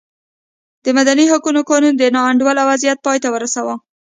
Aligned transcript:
د 0.83 0.85
مدني 0.97 1.25
حقونو 1.31 1.59
قانون 1.69 1.93
دا 1.97 2.07
نا 2.15 2.21
انډوله 2.29 2.61
وضعیت 2.69 2.99
پای 3.05 3.17
ته 3.23 3.29
ورساوه. 3.31 3.75